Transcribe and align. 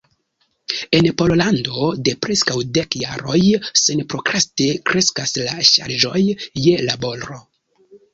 En 0.99 1.07
Pollando 1.21 1.81
de 2.07 2.15
preskaŭ 2.25 2.55
dek 2.77 2.97
jaroj 3.01 3.41
senprokraste 3.81 4.67
kreskas 4.93 5.35
la 5.43 5.59
ŝarĝoj 5.73 6.23
je 6.65 6.75
laboro. 6.87 7.39